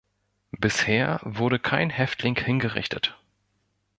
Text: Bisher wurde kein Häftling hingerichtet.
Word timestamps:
Bisher 0.57 1.19
wurde 1.23 1.59
kein 1.59 1.91
Häftling 1.91 2.35
hingerichtet. 2.35 3.19